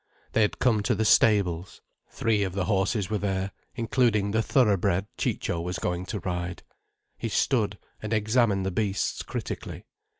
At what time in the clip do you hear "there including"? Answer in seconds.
3.19-4.31